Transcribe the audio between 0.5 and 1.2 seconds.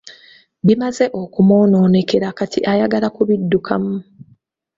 Bimaze